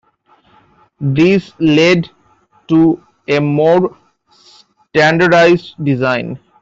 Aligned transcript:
This 0.99 1.53
led 1.59 2.09
to 2.69 3.03
a 3.27 3.37
more 3.39 3.95
standardized 4.91 5.75
design. 5.85 6.39